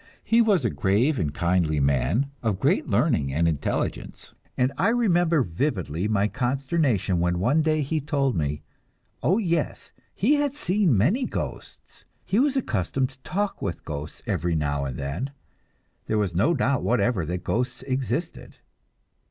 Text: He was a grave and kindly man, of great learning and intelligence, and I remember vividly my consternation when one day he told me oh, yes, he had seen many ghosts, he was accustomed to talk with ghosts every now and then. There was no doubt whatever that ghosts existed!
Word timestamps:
He 0.23 0.41
was 0.41 0.65
a 0.65 0.71
grave 0.71 1.19
and 1.19 1.31
kindly 1.31 1.79
man, 1.79 2.31
of 2.41 2.59
great 2.59 2.87
learning 2.87 3.31
and 3.31 3.47
intelligence, 3.47 4.33
and 4.57 4.73
I 4.75 4.87
remember 4.87 5.43
vividly 5.43 6.07
my 6.07 6.27
consternation 6.27 7.19
when 7.19 7.37
one 7.37 7.61
day 7.61 7.83
he 7.83 8.01
told 8.01 8.35
me 8.35 8.63
oh, 9.21 9.37
yes, 9.37 9.91
he 10.15 10.37
had 10.37 10.55
seen 10.55 10.97
many 10.97 11.25
ghosts, 11.27 12.03
he 12.25 12.39
was 12.39 12.57
accustomed 12.57 13.11
to 13.11 13.19
talk 13.19 13.61
with 13.61 13.85
ghosts 13.85 14.23
every 14.25 14.55
now 14.55 14.85
and 14.85 14.97
then. 14.97 15.29
There 16.07 16.17
was 16.17 16.33
no 16.33 16.55
doubt 16.55 16.81
whatever 16.81 17.23
that 17.27 17.43
ghosts 17.43 17.83
existed! 17.83 18.55